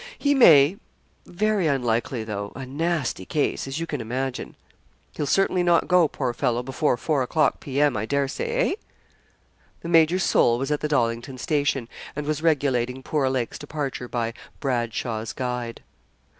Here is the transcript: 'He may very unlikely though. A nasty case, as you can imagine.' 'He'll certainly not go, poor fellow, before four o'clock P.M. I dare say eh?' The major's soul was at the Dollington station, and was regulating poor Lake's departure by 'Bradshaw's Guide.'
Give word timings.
'He 0.17 0.33
may 0.33 0.77
very 1.27 1.67
unlikely 1.67 2.23
though. 2.23 2.51
A 2.55 2.65
nasty 2.65 3.23
case, 3.23 3.67
as 3.67 3.79
you 3.79 3.85
can 3.85 4.01
imagine.' 4.01 4.55
'He'll 5.11 5.27
certainly 5.27 5.61
not 5.61 5.87
go, 5.87 6.07
poor 6.07 6.33
fellow, 6.33 6.63
before 6.63 6.97
four 6.97 7.21
o'clock 7.21 7.59
P.M. 7.59 7.95
I 7.95 8.07
dare 8.07 8.27
say 8.27 8.71
eh?' 8.71 8.75
The 9.81 9.89
major's 9.89 10.23
soul 10.23 10.57
was 10.57 10.71
at 10.71 10.79
the 10.79 10.87
Dollington 10.89 11.37
station, 11.37 11.87
and 12.15 12.25
was 12.25 12.41
regulating 12.41 13.03
poor 13.03 13.29
Lake's 13.29 13.59
departure 13.59 14.07
by 14.07 14.33
'Bradshaw's 14.59 15.33
Guide.' 15.33 15.83